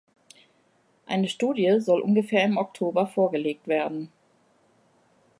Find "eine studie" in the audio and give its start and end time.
1.05-1.79